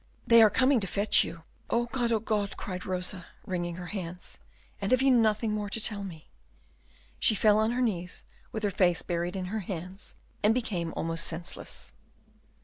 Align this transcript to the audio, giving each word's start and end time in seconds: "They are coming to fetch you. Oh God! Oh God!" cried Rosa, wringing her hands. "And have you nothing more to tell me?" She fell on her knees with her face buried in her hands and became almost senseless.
"They 0.25 0.41
are 0.41 0.49
coming 0.49 0.79
to 0.79 0.87
fetch 0.87 1.23
you. 1.23 1.43
Oh 1.69 1.85
God! 1.91 2.11
Oh 2.11 2.17
God!" 2.19 2.57
cried 2.57 2.87
Rosa, 2.87 3.27
wringing 3.45 3.75
her 3.75 3.85
hands. 3.93 4.39
"And 4.81 4.89
have 4.91 5.03
you 5.03 5.11
nothing 5.11 5.51
more 5.51 5.69
to 5.69 5.79
tell 5.79 6.03
me?" 6.03 6.27
She 7.19 7.35
fell 7.35 7.59
on 7.59 7.69
her 7.73 7.81
knees 7.83 8.23
with 8.51 8.63
her 8.63 8.71
face 8.71 9.03
buried 9.03 9.35
in 9.35 9.45
her 9.53 9.59
hands 9.59 10.15
and 10.41 10.55
became 10.55 10.91
almost 10.97 11.27
senseless. 11.27 11.93